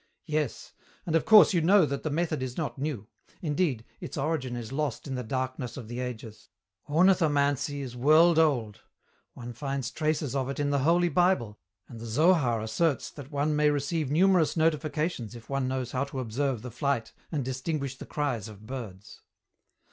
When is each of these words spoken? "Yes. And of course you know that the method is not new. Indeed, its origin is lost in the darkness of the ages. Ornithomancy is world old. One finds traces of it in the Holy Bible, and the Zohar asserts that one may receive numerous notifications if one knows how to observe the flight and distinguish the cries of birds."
"Yes. 0.25 0.73
And 1.05 1.15
of 1.15 1.25
course 1.25 1.53
you 1.53 1.61
know 1.61 1.85
that 1.85 2.01
the 2.01 2.09
method 2.09 2.41
is 2.41 2.57
not 2.57 2.79
new. 2.79 3.07
Indeed, 3.43 3.85
its 3.99 4.17
origin 4.17 4.55
is 4.55 4.71
lost 4.71 5.05
in 5.05 5.13
the 5.13 5.21
darkness 5.21 5.77
of 5.77 5.87
the 5.87 5.99
ages. 5.99 6.49
Ornithomancy 6.89 7.81
is 7.81 7.95
world 7.95 8.39
old. 8.39 8.81
One 9.35 9.53
finds 9.53 9.91
traces 9.91 10.35
of 10.35 10.49
it 10.49 10.59
in 10.59 10.71
the 10.71 10.79
Holy 10.79 11.09
Bible, 11.09 11.59
and 11.87 11.99
the 12.01 12.07
Zohar 12.07 12.61
asserts 12.61 13.11
that 13.11 13.29
one 13.29 13.55
may 13.55 13.69
receive 13.69 14.09
numerous 14.09 14.57
notifications 14.57 15.35
if 15.35 15.51
one 15.51 15.67
knows 15.67 15.91
how 15.91 16.05
to 16.05 16.19
observe 16.19 16.63
the 16.63 16.71
flight 16.71 17.13
and 17.31 17.45
distinguish 17.45 17.95
the 17.99 18.07
cries 18.07 18.47
of 18.47 18.65
birds." 18.65 19.21